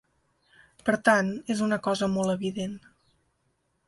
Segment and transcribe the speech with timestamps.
[0.87, 2.73] Per tant, és una cosa molt evident.